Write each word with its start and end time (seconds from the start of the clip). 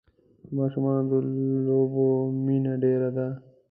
د 0.45 0.47
ماشومان 0.59 1.01
د 1.09 1.13
لوبو 1.65 2.07
مینه 2.45 2.73
ډېره 2.83 3.09
ده. 3.17 3.27